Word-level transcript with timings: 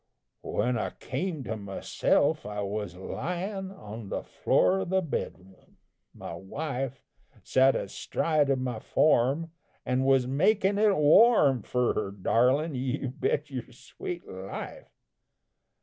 When 0.41 0.79
I 0.79 0.89
came 0.99 1.43
to 1.43 1.55
myself 1.55 2.43
I 2.43 2.61
was 2.61 2.95
lyin' 2.95 3.69
On 3.69 4.09
the 4.09 4.23
floor 4.23 4.79
of 4.79 4.89
the 4.89 5.03
bedroom; 5.03 5.77
my 6.11 6.33
wife 6.33 7.03
Sat 7.43 7.75
astride 7.75 8.49
of 8.49 8.57
my 8.57 8.79
form, 8.79 9.51
and 9.85 10.03
was 10.03 10.25
making 10.25 10.79
it 10.79 10.97
warm 10.97 11.61
Fur 11.61 11.93
her 11.93 12.09
darlin', 12.09 12.73
you 12.73 13.09
bet 13.09 13.51
your 13.51 13.71
sweet 13.71 14.27
life! 14.27 14.89